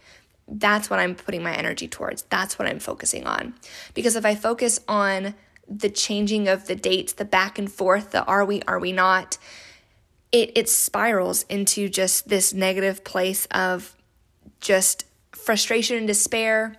That's 0.49 0.91
what 0.91 0.99
I'm 0.99 1.15
putting 1.15 1.43
my 1.43 1.55
energy 1.55 1.87
towards. 1.87 2.23
That's 2.23 2.59
what 2.59 2.67
I'm 2.67 2.81
focusing 2.81 3.27
on. 3.27 3.55
Because 3.95 4.17
if 4.17 4.25
I 4.25 4.35
focus 4.35 4.81
on 4.89 5.35
the 5.71 5.89
changing 5.89 6.49
of 6.49 6.67
the 6.67 6.75
dates, 6.75 7.13
the 7.13 7.25
back 7.25 7.59
and 7.59 7.71
forth, 7.71 8.11
the 8.11 8.25
are 8.25 8.45
we, 8.45 8.61
are 8.67 8.79
we 8.79 8.91
not, 8.91 9.39
it, 10.33 10.51
it 10.57 10.69
spirals 10.69 11.45
into 11.45 11.89
just 11.89 12.29
this 12.29 12.53
negative 12.53 13.05
place 13.05 13.47
of 13.47 13.97
just 14.61 15.05
frustration 15.33 15.97
and 15.97 16.07
despair. 16.07 16.77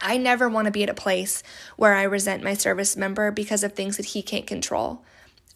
I 0.00 0.16
never 0.16 0.48
want 0.48 0.66
to 0.66 0.70
be 0.70 0.82
at 0.82 0.90
a 0.90 0.94
place 0.94 1.42
where 1.76 1.94
I 1.94 2.02
resent 2.02 2.42
my 2.42 2.54
service 2.54 2.96
member 2.96 3.30
because 3.30 3.62
of 3.62 3.72
things 3.72 3.96
that 3.96 4.06
he 4.06 4.22
can't 4.22 4.46
control. 4.46 5.04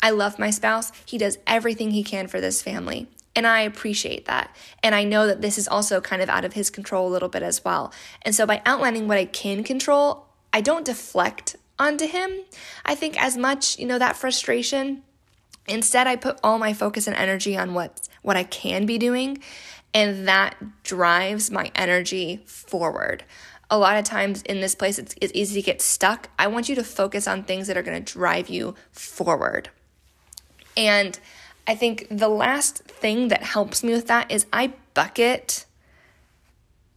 I 0.03 0.11
love 0.11 0.39
my 0.39 0.51
spouse. 0.51 0.93
He 1.05 1.19
does 1.19 1.39
everything 1.47 1.91
he 1.91 2.03
can 2.03 2.27
for 2.27 2.41
this 2.41 2.63
family. 2.63 3.09
And 3.35 3.47
I 3.47 3.61
appreciate 3.61 4.27
that. 4.27 4.55
And 4.83 4.95
I 4.95 5.05
know 5.05 5.27
that 5.27 5.41
this 5.41 5.59
is 5.59 5.69
also 5.69 6.01
kind 6.01 6.21
of 6.21 6.29
out 6.29 6.45
of 6.45 6.53
his 6.53 6.71
control 6.71 7.09
a 7.09 7.13
little 7.13 7.29
bit 7.29 7.43
as 7.43 7.65
well. 7.65 7.93
And 8.23 8.35
so 8.35 8.47
by 8.47 8.63
outlining 8.67 9.09
what 9.09 9.19
I 9.19 9.25
can 9.25 9.65
control, 9.65 10.27
I 10.53 10.61
don't 10.61 10.85
deflect 10.85 11.57
onto 11.83 12.07
him. 12.07 12.31
I 12.85 12.95
think 12.95 13.21
as 13.21 13.37
much, 13.37 13.79
you 13.79 13.87
know, 13.87 13.99
that 13.99 14.17
frustration. 14.17 15.03
Instead, 15.69 16.07
I 16.07 16.17
put 16.17 16.39
all 16.43 16.59
my 16.59 16.73
focus 16.73 17.07
and 17.07 17.17
energy 17.17 17.57
on 17.57 17.75
what 17.75 18.09
what 18.23 18.37
I 18.37 18.45
can 18.45 18.87
be 18.87 18.99
doing, 18.99 19.39
and 19.93 20.27
that 20.29 20.57
drives 20.83 21.51
my 21.51 21.71
energy 21.75 22.43
forward. 22.47 23.25
A 23.71 23.79
lot 23.79 23.97
of 23.97 24.05
times 24.05 24.43
in 24.43 24.61
this 24.61 24.75
place, 24.75 24.99
it's, 24.99 25.15
it's 25.21 25.33
easy 25.35 25.61
to 25.61 25.65
get 25.65 25.81
stuck. 25.81 26.29
I 26.39 26.47
want 26.47 26.69
you 26.69 26.75
to 26.75 26.85
focus 26.85 27.27
on 27.27 27.43
things 27.43 27.67
that 27.67 27.77
are 27.77 27.83
going 27.83 28.05
to 28.05 28.13
drive 28.13 28.49
you 28.49 28.75
forward. 28.93 29.71
And 30.77 31.19
I 31.67 31.75
think 31.75 32.07
the 32.11 32.29
last 32.29 32.79
thing 32.85 33.29
that 33.29 33.43
helps 33.43 33.83
me 33.83 33.93
with 33.93 34.09
that 34.09 34.31
is 34.31 34.47
I 34.53 34.75
bucket 34.95 35.65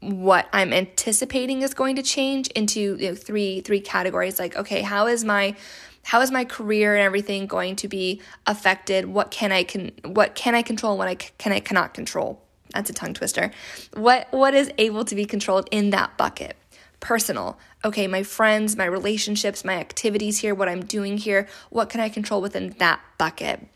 what 0.05 0.47
I'm 0.53 0.71
anticipating 0.74 1.62
is 1.62 1.74
going 1.74 1.95
to 1.95 2.03
change 2.03 2.47
into 2.50 2.95
you 3.00 3.09
know, 3.09 3.15
three 3.15 3.62
three 3.62 3.81
categories. 3.81 4.39
Like, 4.39 4.55
okay, 4.55 4.81
how 4.81 5.07
is 5.07 5.24
my 5.24 5.55
how 6.03 6.21
is 6.21 6.31
my 6.31 6.45
career 6.45 6.95
and 6.95 7.03
everything 7.03 7.47
going 7.47 7.75
to 7.77 7.88
be 7.88 8.21
affected? 8.45 9.05
What 9.05 9.31
can 9.31 9.51
I 9.51 9.63
can 9.63 9.91
what 10.03 10.35
can 10.35 10.55
I 10.55 10.62
control? 10.62 10.97
What 10.97 11.07
I 11.07 11.15
can 11.15 11.51
I 11.51 11.59
cannot 11.59 11.93
control? 11.93 12.41
That's 12.74 12.89
a 12.89 12.93
tongue 12.93 13.13
twister. 13.13 13.51
What 13.93 14.27
what 14.31 14.53
is 14.53 14.71
able 14.77 15.05
to 15.05 15.15
be 15.15 15.25
controlled 15.25 15.67
in 15.71 15.89
that 15.91 16.17
bucket? 16.17 16.55
Personal. 17.00 17.57
Okay, 17.83 18.07
my 18.07 18.24
friends, 18.24 18.75
my 18.75 18.85
relationships, 18.85 19.65
my 19.65 19.75
activities 19.75 20.39
here, 20.39 20.55
what 20.55 20.69
I'm 20.69 20.85
doing 20.85 21.17
here. 21.17 21.47
What 21.69 21.89
can 21.89 22.00
I 22.01 22.09
control 22.09 22.41
within 22.41 22.75
that 22.79 23.00
bucket? 23.17 23.67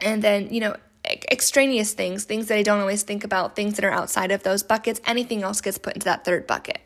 And 0.00 0.22
then, 0.22 0.52
you 0.52 0.60
know, 0.60 0.76
extraneous 1.04 1.92
things, 1.92 2.24
things 2.24 2.48
that 2.48 2.58
I 2.58 2.62
don't 2.62 2.80
always 2.80 3.02
think 3.02 3.24
about, 3.24 3.56
things 3.56 3.74
that 3.76 3.84
are 3.84 3.90
outside 3.90 4.30
of 4.30 4.42
those 4.42 4.62
buckets, 4.62 5.00
anything 5.06 5.42
else 5.42 5.60
gets 5.60 5.78
put 5.78 5.94
into 5.94 6.04
that 6.04 6.24
third 6.24 6.46
bucket. 6.46 6.78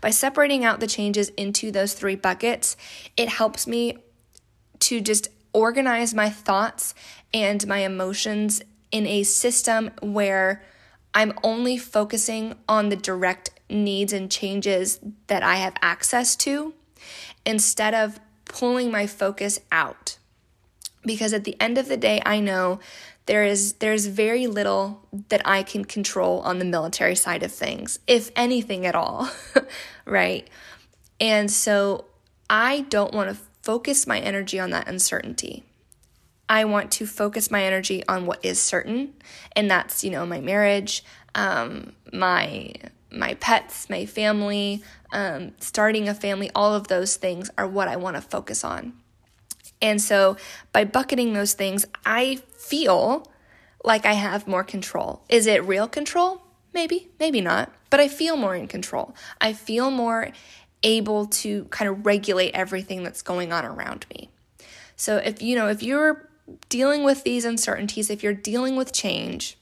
By 0.00 0.10
separating 0.10 0.64
out 0.64 0.80
the 0.80 0.86
changes 0.86 1.30
into 1.30 1.70
those 1.70 1.94
three 1.94 2.16
buckets, 2.16 2.76
it 3.16 3.28
helps 3.28 3.66
me 3.66 3.98
to 4.80 5.00
just 5.00 5.28
organize 5.52 6.12
my 6.12 6.28
thoughts 6.28 6.94
and 7.32 7.66
my 7.66 7.78
emotions 7.78 8.62
in 8.90 9.06
a 9.06 9.22
system 9.22 9.90
where 10.02 10.62
I'm 11.14 11.32
only 11.42 11.78
focusing 11.78 12.54
on 12.68 12.88
the 12.88 12.96
direct 12.96 13.50
needs 13.68 14.12
and 14.12 14.30
changes 14.30 14.98
that 15.26 15.42
I 15.42 15.56
have 15.56 15.74
access 15.82 16.36
to 16.36 16.74
instead 17.44 17.94
of 17.94 18.20
pulling 18.44 18.90
my 18.90 19.06
focus 19.06 19.60
out. 19.70 20.18
Because 21.04 21.32
at 21.32 21.44
the 21.44 21.60
end 21.60 21.78
of 21.78 21.88
the 21.88 21.96
day, 21.96 22.22
I 22.24 22.38
know 22.40 22.78
there 23.26 23.44
is 23.44 23.74
there's 23.74 24.06
very 24.06 24.46
little 24.46 25.06
that 25.28 25.42
I 25.44 25.62
can 25.62 25.84
control 25.84 26.40
on 26.40 26.58
the 26.58 26.64
military 26.64 27.14
side 27.14 27.42
of 27.42 27.52
things, 27.52 27.98
if 28.06 28.30
anything 28.34 28.84
at 28.86 28.94
all, 28.94 29.30
right? 30.04 30.48
And 31.20 31.50
so 31.50 32.06
I 32.50 32.80
don't 32.82 33.14
want 33.14 33.30
to 33.30 33.36
focus 33.62 34.06
my 34.06 34.18
energy 34.18 34.58
on 34.58 34.70
that 34.70 34.88
uncertainty. 34.88 35.64
I 36.48 36.64
want 36.64 36.90
to 36.92 37.06
focus 37.06 37.50
my 37.50 37.64
energy 37.64 38.04
on 38.08 38.26
what 38.26 38.44
is 38.44 38.60
certain, 38.60 39.14
and 39.54 39.70
that's 39.70 40.02
you 40.02 40.10
know 40.10 40.26
my 40.26 40.40
marriage, 40.40 41.04
um, 41.34 41.92
my 42.12 42.74
my 43.10 43.34
pets, 43.34 43.88
my 43.88 44.04
family, 44.04 44.82
um, 45.12 45.52
starting 45.60 46.08
a 46.08 46.14
family. 46.14 46.50
All 46.54 46.74
of 46.74 46.88
those 46.88 47.16
things 47.16 47.50
are 47.56 47.68
what 47.68 47.88
I 47.88 47.96
want 47.96 48.16
to 48.16 48.22
focus 48.22 48.64
on. 48.64 48.94
And 49.82 50.00
so 50.00 50.36
by 50.72 50.84
bucketing 50.84 51.32
those 51.32 51.52
things, 51.52 51.84
I 52.06 52.36
feel 52.56 53.30
like 53.84 54.06
I 54.06 54.12
have 54.12 54.46
more 54.46 54.64
control. 54.64 55.24
Is 55.28 55.46
it 55.46 55.66
real 55.66 55.88
control? 55.88 56.42
Maybe, 56.72 57.10
maybe 57.18 57.40
not, 57.40 57.70
but 57.90 58.00
I 58.00 58.08
feel 58.08 58.36
more 58.36 58.54
in 58.54 58.68
control. 58.68 59.14
I 59.40 59.52
feel 59.52 59.90
more 59.90 60.30
able 60.82 61.26
to 61.26 61.64
kind 61.64 61.90
of 61.90 62.06
regulate 62.06 62.52
everything 62.52 63.02
that's 63.02 63.22
going 63.22 63.52
on 63.52 63.64
around 63.64 64.06
me. 64.14 64.30
So 64.96 65.16
if 65.16 65.42
you 65.42 65.54
know, 65.54 65.68
if 65.68 65.82
you're 65.82 66.28
dealing 66.68 67.04
with 67.04 67.24
these 67.24 67.44
uncertainties, 67.44 68.08
if 68.08 68.22
you're 68.22 68.32
dealing 68.32 68.76
with 68.76 68.92
change, 68.92 69.58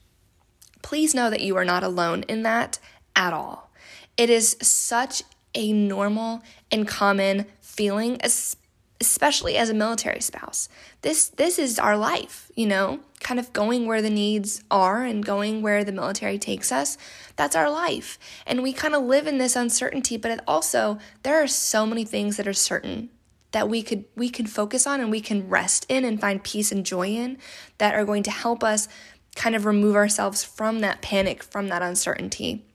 please 0.81 1.13
know 1.13 1.29
that 1.29 1.41
you 1.41 1.57
are 1.57 1.65
not 1.65 1.83
alone 1.83 2.23
in 2.23 2.43
that 2.43 2.79
at 3.15 3.33
all. 3.33 3.71
It 4.17 4.29
is 4.29 4.55
such 4.61 5.23
a 5.53 5.73
normal 5.73 6.41
and 6.71 6.87
common 6.87 7.45
feeling, 7.59 8.17
especially 8.23 8.60
as 9.01 9.69
a 9.69 9.73
military 9.73 10.21
spouse. 10.21 10.69
This 11.01 11.29
this 11.29 11.59
is 11.59 11.79
our 11.79 11.97
life, 11.97 12.51
you 12.55 12.65
know, 12.65 12.99
kind 13.19 13.39
of 13.39 13.53
going 13.53 13.85
where 13.87 14.01
the 14.01 14.09
needs 14.09 14.63
are 14.69 15.03
and 15.03 15.25
going 15.25 15.61
where 15.61 15.83
the 15.83 15.91
military 15.91 16.37
takes 16.37 16.71
us. 16.71 16.97
That's 17.35 17.55
our 17.55 17.69
life. 17.69 18.17
And 18.45 18.63
we 18.63 18.73
kind 18.73 18.95
of 18.95 19.03
live 19.03 19.27
in 19.27 19.37
this 19.37 19.55
uncertainty, 19.55 20.17
but 20.17 20.31
it 20.31 20.41
also 20.47 20.99
there 21.23 21.41
are 21.41 21.47
so 21.47 21.85
many 21.85 22.05
things 22.05 22.37
that 22.37 22.47
are 22.47 22.53
certain 22.53 23.09
that 23.51 23.69
we 23.69 23.83
could 23.83 24.05
we 24.15 24.29
can 24.29 24.47
focus 24.47 24.87
on 24.87 24.99
and 25.01 25.11
we 25.11 25.21
can 25.21 25.49
rest 25.49 25.85
in 25.89 26.05
and 26.05 26.19
find 26.19 26.43
peace 26.43 26.71
and 26.71 26.85
joy 26.85 27.07
in 27.07 27.37
that 27.77 27.95
are 27.95 28.05
going 28.05 28.23
to 28.23 28.31
help 28.31 28.63
us 28.63 28.87
kind 29.35 29.55
of 29.55 29.65
remove 29.65 29.95
ourselves 29.95 30.43
from 30.43 30.79
that 30.79 31.01
panic, 31.01 31.43
from 31.43 31.67
that 31.69 31.81
uncertainty. 31.81 32.65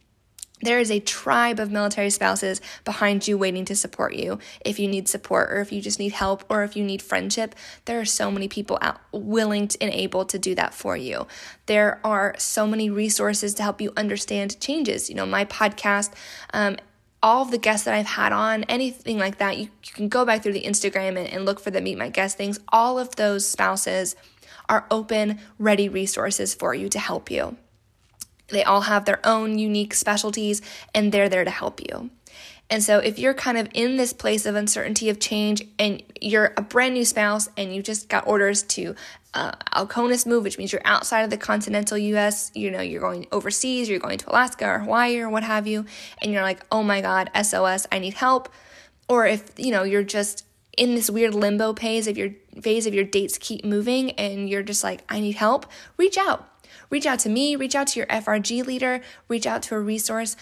There 0.63 0.79
is 0.79 0.91
a 0.91 1.01
tribe 1.01 1.61
of 1.61 1.71
military 1.71 2.09
spouses 2.09 2.63
behind 2.85 3.29
you 3.29 3.37
waiting 3.37 3.67
to 3.67 3.77
support 3.77 4.15
you. 4.15 4.39
If 4.65 4.79
you 4.79 4.89
need 4.89 5.07
support, 5.07 5.53
or 5.53 5.61
if 5.61 5.71
you 5.71 5.83
just 5.83 5.99
need 5.99 6.13
help, 6.13 6.45
or 6.49 6.65
if 6.65 6.75
you 6.75 6.83
need 6.83 7.03
friendship, 7.03 7.55
there 7.85 8.01
are 8.01 8.07
so 8.07 8.31
many 8.31 8.49
people 8.49 8.79
out 8.81 8.99
willing 9.13 9.69
and 9.81 9.93
able 9.93 10.25
to 10.25 10.39
do 10.39 10.55
that 10.55 10.73
for 10.73 10.97
you. 10.97 11.27
There 11.67 12.01
are 12.03 12.35
so 12.39 12.67
many 12.67 12.89
resources 12.89 13.53
to 13.55 13.63
help 13.63 13.83
you 13.83 13.93
understand 13.99 14.59
changes. 14.59 15.11
You 15.11 15.17
know, 15.17 15.27
my 15.27 15.45
podcast, 15.45 16.15
um, 16.55 16.79
all 17.23 17.43
of 17.43 17.51
the 17.51 17.59
guests 17.59 17.85
that 17.85 17.93
I've 17.93 18.07
had 18.07 18.33
on, 18.33 18.65
anything 18.65 19.19
like 19.19 19.37
that, 19.39 19.59
you, 19.59 19.65
you 19.85 19.93
can 19.93 20.09
go 20.09 20.25
back 20.25 20.43
through 20.43 20.55
the 20.55 20.63
Instagram 20.63 21.19
and, 21.19 21.27
and 21.29 21.45
look 21.45 21.61
for 21.61 21.71
the 21.71 21.83
Meet 21.83 21.99
My 21.99 22.09
Guest 22.09 22.39
things. 22.39 22.61
All 22.71 22.99
of 22.99 23.17
those 23.17 23.47
spouses 23.47 24.17
are 24.71 24.87
open, 24.91 25.39
ready 25.59 25.91
resources 25.91 26.55
for 26.55 26.75
you 26.75 26.89
to 26.89 26.99
help 26.99 27.31
you. 27.31 27.59
They 28.49 28.65
all 28.65 28.83
have 28.83 29.05
their 29.05 29.21
own 29.25 29.59
unique 29.59 29.95
specialties 29.95 30.63
and 30.95 31.13
they're 31.13 31.29
there 31.29 31.45
to 31.45 31.51
help 31.51 31.81
you. 31.81 32.11
And 32.69 32.83
so, 32.83 32.99
if 32.99 33.19
you're 33.19 33.35
kind 33.35 33.59
of 33.59 33.69
in 33.75 33.97
this 33.97 34.13
place 34.13 34.45
of 34.45 34.57
uncertainty 34.57 35.09
of 35.09 35.21
change 35.21 35.63
and 35.79 36.03
you're 36.21 36.53
a 36.57 36.63
brand 36.63 36.95
new 36.95 37.05
spouse 37.05 37.49
and 37.57 37.73
you 37.73 37.81
just 37.81 38.09
got 38.09 38.27
orders 38.27 38.65
to 38.65 38.97
uh, 39.35 39.53
OCONUS 39.77 40.27
move, 40.27 40.43
which 40.43 40.59
means 40.59 40.73
you're 40.73 40.83
outside 40.85 41.23
of 41.23 41.31
the 41.31 41.37
continental 41.37 41.97
US, 41.97 42.51
you 42.55 42.71
know, 42.71 42.81
you're 42.81 43.01
going 43.01 43.27
overseas, 43.31 43.89
you're 43.89 44.01
going 44.01 44.19
to 44.19 44.31
Alaska 44.31 44.67
or 44.67 44.79
Hawaii 44.81 45.19
or 45.21 45.29
what 45.29 45.45
have 45.45 45.67
you, 45.67 45.85
and 46.21 46.33
you're 46.33 46.43
like, 46.43 46.65
oh 46.73 46.83
my 46.83 47.01
God, 47.01 47.31
SOS, 47.41 47.87
I 47.93 48.01
need 48.01 48.15
help. 48.15 48.49
Or 49.09 49.27
if, 49.27 49.45
you 49.57 49.71
know, 49.71 49.85
you're 49.85 50.03
just 50.03 50.45
in 50.77 50.95
this 50.95 51.09
weird 51.09 51.35
limbo 51.35 51.73
phase 51.73 52.09
of 52.09 52.19
your 52.19 52.31
phase 52.61 52.87
of 52.87 52.95
your 52.95 53.05
dates 53.05 53.39
keep 53.39 53.65
moving 53.65 54.11
and 54.13 54.49
you're 54.49 54.63
just 54.63 54.83
like, 54.83 55.03
I 55.09 55.21
need 55.21 55.37
help, 55.37 55.67
reach 55.97 56.19
out 56.19 56.49
Reach 56.91 57.07
out 57.07 57.19
to 57.21 57.29
me, 57.29 57.57
reach 57.57 57.75
out 57.75 57.89
to 57.89 58.01
your 58.01 58.07
FRG 58.07 58.65
leader, 58.67 59.01
reach 59.29 59.47
out 59.47 59.63
to 59.65 59.75
a 59.75 59.81
resource. 59.81 60.37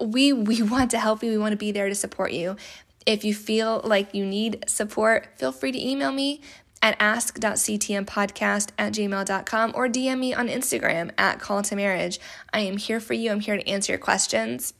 we 0.00 0.32
we 0.32 0.62
want 0.74 0.90
to 0.92 0.98
help 0.98 1.22
you. 1.22 1.30
We 1.30 1.38
want 1.38 1.52
to 1.52 1.56
be 1.58 1.72
there 1.72 1.88
to 1.88 1.94
support 1.94 2.32
you. 2.32 2.56
If 3.06 3.24
you 3.24 3.34
feel 3.34 3.80
like 3.82 4.14
you 4.14 4.26
need 4.26 4.64
support, 4.68 5.28
feel 5.36 5.52
free 5.52 5.72
to 5.72 5.80
email 5.80 6.12
me 6.12 6.42
at 6.82 6.96
ask.ctmpodcast 6.98 8.70
at 8.78 8.92
gmail.com 8.92 9.72
or 9.74 9.88
DM 9.88 10.18
me 10.18 10.34
on 10.34 10.48
Instagram 10.48 11.10
at 11.18 11.38
call 11.38 11.62
to 11.62 11.76
marriage. 11.76 12.18
I 12.52 12.60
am 12.60 12.76
here 12.76 13.00
for 13.00 13.14
you. 13.14 13.30
I'm 13.30 13.40
here 13.40 13.56
to 13.56 13.68
answer 13.68 13.92
your 13.92 13.98
questions. 13.98 14.72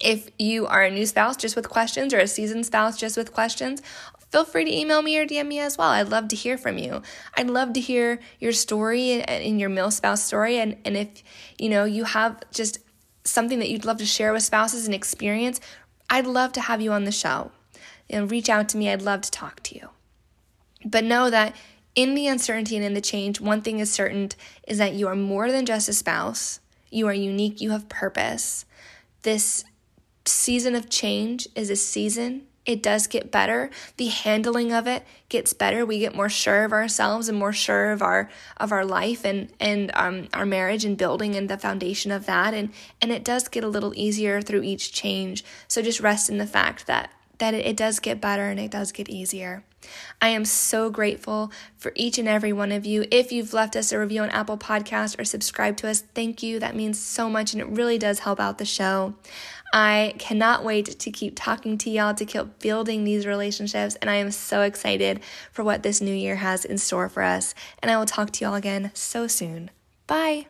If 0.00 0.30
you 0.38 0.66
are 0.66 0.82
a 0.82 0.90
new 0.90 1.06
spouse 1.06 1.36
just 1.36 1.56
with 1.56 1.68
questions 1.68 2.14
or 2.14 2.18
a 2.18 2.26
seasoned 2.26 2.66
spouse 2.66 2.96
just 2.96 3.16
with 3.16 3.32
questions, 3.32 3.82
feel 4.30 4.44
free 4.44 4.64
to 4.64 4.74
email 4.74 5.02
me 5.02 5.18
or 5.18 5.26
DM 5.26 5.46
me 5.46 5.58
as 5.58 5.76
well. 5.76 5.88
I'd 5.88 6.08
love 6.08 6.28
to 6.28 6.36
hear 6.36 6.56
from 6.56 6.78
you. 6.78 7.02
I'd 7.36 7.50
love 7.50 7.72
to 7.74 7.80
hear 7.80 8.20
your 8.38 8.52
story 8.52 9.12
and, 9.12 9.28
and 9.28 9.60
your 9.60 9.68
mil 9.68 9.90
spouse 9.90 10.22
story. 10.22 10.58
And, 10.58 10.76
and 10.84 10.96
if, 10.96 11.22
you 11.58 11.68
know, 11.68 11.84
you 11.84 12.04
have 12.04 12.40
just 12.52 12.78
something 13.24 13.58
that 13.58 13.68
you'd 13.68 13.84
love 13.84 13.98
to 13.98 14.06
share 14.06 14.32
with 14.32 14.42
spouses 14.42 14.86
and 14.86 14.94
experience, 14.94 15.60
I'd 16.08 16.26
love 16.26 16.52
to 16.52 16.60
have 16.60 16.80
you 16.80 16.92
on 16.92 17.04
the 17.04 17.12
show. 17.12 17.52
Know, 18.10 18.24
reach 18.24 18.48
out 18.48 18.68
to 18.70 18.76
me. 18.76 18.90
I'd 18.90 19.02
love 19.02 19.20
to 19.22 19.30
talk 19.30 19.62
to 19.64 19.74
you. 19.76 19.90
But 20.84 21.04
know 21.04 21.30
that 21.30 21.54
in 21.94 22.14
the 22.14 22.26
uncertainty 22.26 22.76
and 22.76 22.84
in 22.84 22.94
the 22.94 23.00
change, 23.00 23.40
one 23.40 23.62
thing 23.62 23.78
is 23.78 23.92
certain 23.92 24.30
is 24.66 24.78
that 24.78 24.94
you 24.94 25.06
are 25.08 25.16
more 25.16 25.52
than 25.52 25.66
just 25.66 25.88
a 25.88 25.92
spouse. 25.92 26.60
You 26.90 27.06
are 27.06 27.14
unique, 27.14 27.60
you 27.60 27.70
have 27.70 27.88
purpose. 27.88 28.64
This 29.22 29.64
season 30.24 30.74
of 30.74 30.88
change 30.88 31.48
is 31.54 31.70
a 31.70 31.76
season. 31.76 32.46
It 32.66 32.82
does 32.82 33.06
get 33.06 33.30
better. 33.30 33.70
The 33.96 34.08
handling 34.08 34.72
of 34.72 34.86
it 34.86 35.04
gets 35.28 35.52
better. 35.54 35.86
We 35.86 35.98
get 35.98 36.14
more 36.14 36.28
sure 36.28 36.64
of 36.64 36.72
ourselves 36.72 37.28
and 37.28 37.38
more 37.38 37.54
sure 37.54 37.90
of 37.90 38.02
our 38.02 38.28
of 38.58 38.70
our 38.70 38.84
life 38.84 39.24
and 39.24 39.48
and 39.58 39.90
um, 39.94 40.28
our 40.34 40.44
marriage 40.44 40.84
and 40.84 40.96
building 40.96 41.36
and 41.36 41.48
the 41.48 41.56
foundation 41.56 42.10
of 42.12 42.26
that. 42.26 42.52
And 42.52 42.70
and 43.00 43.10
it 43.10 43.24
does 43.24 43.48
get 43.48 43.64
a 43.64 43.68
little 43.68 43.94
easier 43.96 44.42
through 44.42 44.62
each 44.62 44.92
change. 44.92 45.42
So 45.68 45.80
just 45.80 46.00
rest 46.00 46.28
in 46.28 46.38
the 46.38 46.46
fact 46.46 46.86
that 46.86 47.10
that 47.40 47.54
it, 47.54 47.76
does 47.76 47.98
get 47.98 48.20
better 48.20 48.48
and 48.48 48.60
it 48.60 48.70
does 48.70 48.92
get 48.92 49.08
easier. 49.08 49.64
I 50.20 50.28
am 50.28 50.44
so 50.44 50.90
grateful 50.90 51.50
for 51.76 51.92
each 51.94 52.18
and 52.18 52.28
every 52.28 52.52
one 52.52 52.70
of 52.70 52.86
you. 52.86 53.06
If 53.10 53.32
you've 53.32 53.52
left 53.52 53.76
us 53.76 53.92
a 53.92 53.98
review 53.98 54.22
on 54.22 54.30
Apple 54.30 54.58
Podcast 54.58 55.18
or 55.18 55.24
subscribed 55.24 55.78
to 55.78 55.88
us, 55.88 56.02
thank 56.14 56.42
you. 56.42 56.60
That 56.60 56.76
means 56.76 56.98
so 57.00 57.28
much 57.28 57.52
and 57.52 57.60
it 57.60 57.68
really 57.68 57.98
does 57.98 58.20
help 58.20 58.38
out 58.38 58.58
the 58.58 58.64
show. 58.64 59.14
I 59.72 60.14
cannot 60.18 60.64
wait 60.64 60.98
to 60.98 61.10
keep 61.10 61.34
talking 61.36 61.78
to 61.78 61.90
y'all, 61.90 62.14
to 62.14 62.24
keep 62.24 62.58
building 62.58 63.04
these 63.04 63.24
relationships, 63.24 63.94
and 63.96 64.10
I 64.10 64.16
am 64.16 64.32
so 64.32 64.62
excited 64.62 65.20
for 65.52 65.62
what 65.62 65.82
this 65.82 66.00
new 66.00 66.14
year 66.14 66.36
has 66.36 66.64
in 66.64 66.76
store 66.78 67.08
for 67.08 67.22
us. 67.22 67.54
And 67.80 67.90
I 67.90 67.96
will 67.96 68.06
talk 68.06 68.32
to 68.32 68.44
y'all 68.44 68.54
again 68.54 68.90
so 68.94 69.28
soon. 69.28 69.70
Bye. 70.06 70.46